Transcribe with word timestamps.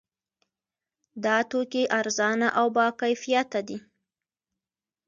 دا 1.23 1.37
توکي 1.49 1.83
ارزانه 1.99 2.47
او 2.59 2.67
باکیفیته 2.75 3.61
دي. 3.67 3.77